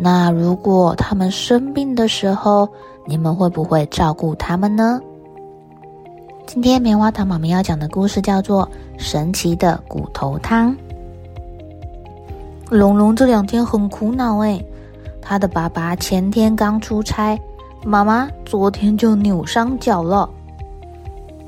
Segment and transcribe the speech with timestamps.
[0.00, 2.68] 那如果他们生病的时候，
[3.04, 5.00] 你们会不会照顾他们呢？
[6.46, 8.64] 今天棉花糖妈咪要讲的故事叫做
[8.96, 10.72] 《神奇的骨头汤》。
[12.70, 14.62] 龙龙这两天很苦恼哎，
[15.20, 17.36] 他的爸爸前天刚出差，
[17.84, 20.30] 妈妈昨天就扭伤脚了。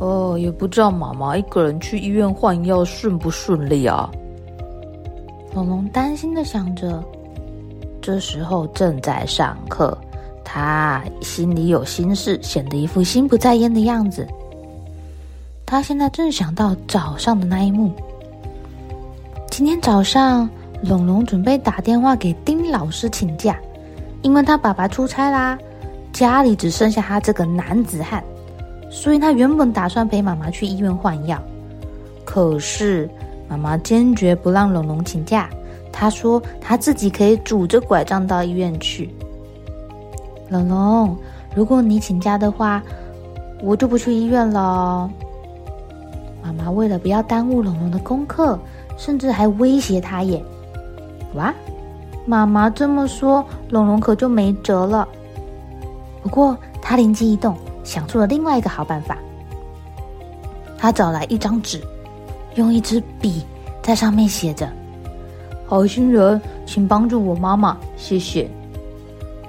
[0.00, 4.10] 哦，也不知道妈妈一个人去医院换药顺不顺利啊？
[5.54, 7.02] 龙龙担心的想着。
[8.04, 9.96] 这时候正在上课，
[10.44, 14.28] 他心里有心事，显得一副心不在焉的样子。
[15.64, 17.90] 他现在正想到早上的那一幕。
[19.50, 20.46] 今天早上，
[20.82, 23.56] 龙龙准备打电话给丁老师请假，
[24.20, 25.58] 因为他爸爸出差啦，
[26.12, 28.22] 家里只剩下他这个男子汉，
[28.90, 31.42] 所以他原本打算陪妈妈去医院换药，
[32.22, 33.08] 可是
[33.48, 35.48] 妈妈坚决不让龙龙请假。
[35.96, 39.08] 他说他自己可以拄着拐杖到医院去。
[40.50, 41.16] 龙龙，
[41.54, 42.82] 如果你请假的话，
[43.62, 45.08] 我就不去医院了。
[46.42, 48.58] 妈妈为了不要耽误龙龙的功课，
[48.98, 50.44] 甚至还威胁他耶。
[51.34, 51.54] 哇，
[52.26, 55.06] 妈妈这么说，龙龙可就没辙了。
[56.24, 59.16] 不过他灵机一动，想出了另外一个好办法。
[60.76, 61.80] 他找来一张纸，
[62.56, 63.44] 用一支笔
[63.80, 64.68] 在上面写着。
[65.74, 68.48] 好心人，请帮助我妈妈，谢谢。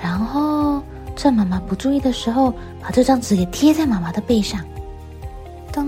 [0.00, 0.80] 然后
[1.16, 4.60] 趁妈妈不注意的时候，把这张纸给贴在妈妈的背上。
[5.72, 5.84] 噔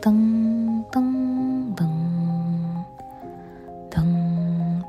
[0.00, 1.02] 噔噔
[1.76, 1.86] 噔
[3.90, 4.02] 噔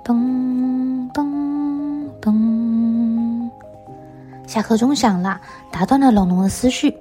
[0.05, 3.49] 噔噔噔。
[4.47, 5.37] 下课钟响了，
[5.69, 6.95] 打断了龙龙的思绪。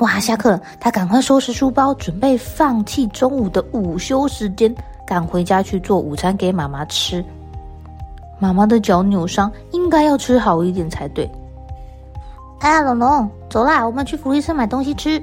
[0.00, 4.76] 哇，下课了，他赶快收拾书包，准备放弃中午的午休时间。
[5.06, 7.24] 赶回家去做午餐给妈妈吃。
[8.38, 11.30] 妈妈的脚扭伤，应该要吃好一点才对。
[12.60, 15.22] 哎呀，龙龙，走啦，我们去福利社买东西吃。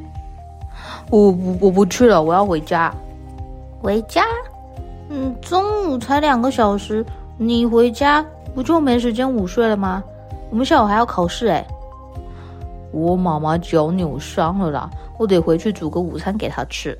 [1.10, 2.94] 我不，我不去了，我要回家。
[3.82, 4.24] 回家？
[5.10, 7.06] 嗯，中午才两个小时，
[7.38, 8.26] 你回家
[8.56, 10.04] 不就没时间午睡了吗？
[10.50, 11.66] 我们下午还要考试哎。
[12.92, 16.98] 我妈妈脚扭伤了啦，我得回去煮个午餐给她吃。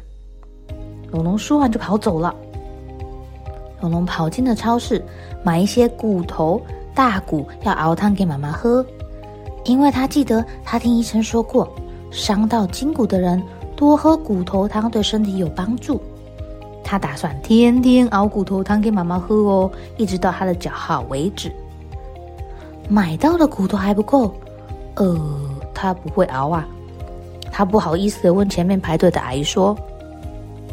[1.12, 2.34] 龙龙说完就跑走了。
[3.82, 5.04] 龙龙跑进了超市，
[5.44, 6.62] 买一些骨头、
[6.94, 8.86] 大骨，要熬汤给妈妈喝。
[9.66, 11.72] 因为他记得他听医生说过，
[12.12, 13.42] 伤到筋骨的人
[13.76, 16.02] 多喝骨头汤对身体有帮助。
[16.84, 21.52] 他打算天天熬骨头汤给妈妈喝哦，一直到他的脚好为止。
[22.90, 24.34] 买到的骨头还不够，
[24.96, 25.20] 呃，
[25.74, 26.68] 他不会熬啊。
[27.52, 29.78] 他不好意思地问前面排队的阿姨说：“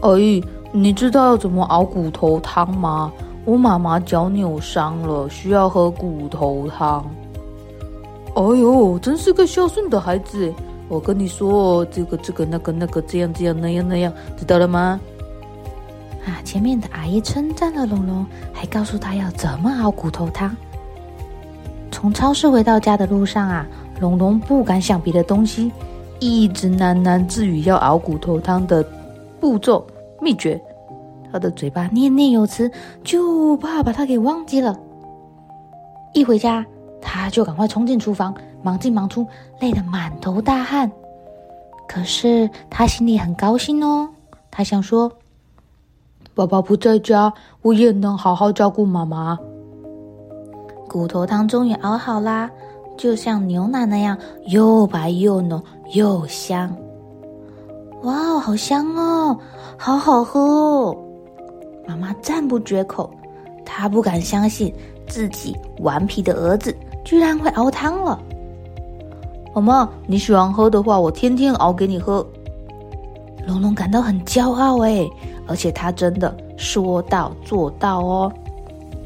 [0.00, 3.10] 阿姨。”你知道要怎么熬骨头汤吗？
[3.44, 7.02] 我妈妈脚扭伤了，需要喝骨头汤。
[8.34, 10.52] 哎呦，真是个孝顺的孩子！
[10.86, 15.00] 我跟你说，这个、这个、那个、那个，这样、这样、那样、那样，知道了吗？
[16.26, 20.54] 啊，前面的阿姨称赞了龙龙，还告诉他要怎么熬骨头汤。
[21.90, 23.66] 从超市回到家的路上啊，
[23.98, 25.72] 龙龙不敢想别的东西，
[26.20, 28.86] 一直喃喃自语要熬骨头汤的
[29.40, 29.86] 步骤。
[30.20, 30.60] 秘诀，
[31.32, 32.70] 他的嘴巴念念有词，
[33.04, 34.76] 就怕把他给忘记了。
[36.14, 36.64] 一回家，
[37.00, 39.26] 他就赶快冲进厨房，忙进忙出，
[39.60, 40.90] 累得满头大汗。
[41.86, 44.08] 可是他心里很高兴哦，
[44.50, 45.10] 他想说
[46.34, 47.32] ：“爸爸不在家，
[47.62, 49.38] 我也能好好照顾妈妈。”
[50.88, 52.50] 骨头汤终于熬好啦，
[52.96, 54.16] 就像牛奶那样，
[54.46, 55.62] 又白又浓
[55.94, 56.74] 又香。
[58.02, 59.38] 哇哦，好香哦！
[59.76, 60.96] 好好喝哦！
[61.88, 63.10] 妈妈赞不绝口，
[63.64, 64.70] 她不敢相信
[65.06, 68.20] 自己顽皮的儿子居然会熬汤了。
[69.54, 72.24] 妈妈，你喜欢喝的话，我天天熬给你喝。
[73.46, 75.08] 龙龙感到很骄傲哎，
[75.46, 78.30] 而且他真的说到做到哦。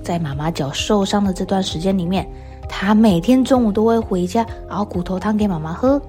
[0.03, 2.29] 在妈妈脚受伤的这段时间里面，
[2.69, 6.03] 他每天中午都会回家熬骨头汤给妈妈喝。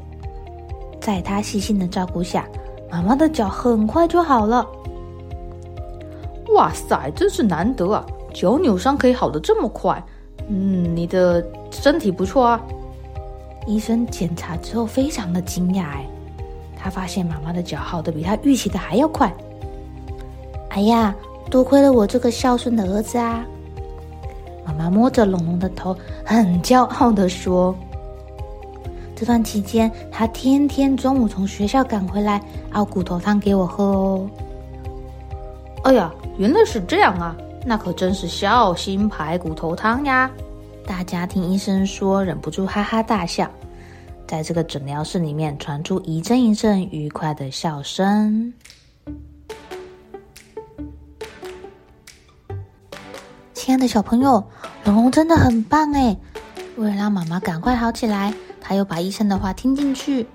[1.00, 2.48] 在他细心的照顾下，
[2.90, 4.66] 妈妈的脚很快就好了。
[6.54, 8.06] 哇塞，真是难得啊！
[8.34, 10.04] 脚扭伤可以好的这么快。
[10.48, 12.62] 嗯，你的身体不错啊。
[13.66, 16.06] 医生检查之后非常的惊讶哎，
[16.78, 19.34] 他发现妈妈的脚好的比他预期的还要快。
[20.70, 21.16] 哎呀，
[21.50, 23.46] 多亏了我这个孝顺的儿子啊！
[24.66, 25.96] 妈妈摸着龙龙的头，
[26.26, 27.76] 很骄傲的说
[29.16, 32.42] ：“这段期间，他天天中午从学校赶回来
[32.72, 34.28] 熬骨头汤给我喝哦。”
[35.84, 37.36] 哎呀，原来是这样啊！
[37.64, 40.30] 那可真是孝心排骨头汤呀！
[40.86, 43.50] 大家听医生说，忍不住哈哈大笑。
[44.28, 48.52] 在这个诊疗室里面，传出一阵一阵愉快的笑声。
[53.54, 54.44] 亲爱的小朋友，
[54.86, 56.18] 龙龙真的很棒哎！
[56.78, 60.26] 为了让妈妈赶快好起来，他又把医生的话听进去，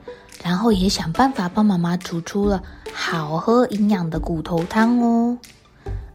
[0.44, 2.62] 然后也想办法帮妈妈煮出了
[2.94, 5.36] 好喝营养的骨头汤哦。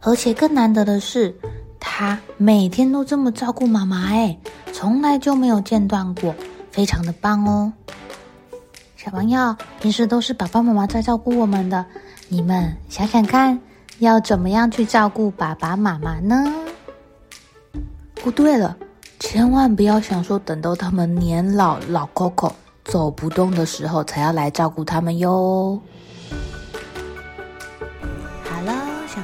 [0.04, 1.34] 而且更难得的是，
[1.80, 4.38] 他每天都这么照顾妈妈哎，
[4.70, 6.34] 从来就没有间断过，
[6.70, 7.72] 非常的棒哦。
[8.96, 11.84] 小朋友，平时都是爸爸妈妈在照顾我们的，
[12.28, 13.58] 你们想想看，
[13.98, 16.52] 要怎么样去照顾爸爸妈妈呢？
[18.16, 18.76] 不对了，
[19.18, 22.52] 千万不要想说等到他们年老老 Coco
[22.84, 25.80] 走不动的时候才要来照顾他们哟。